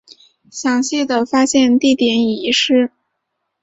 [0.49, 2.91] 详细的发现地点已遗失。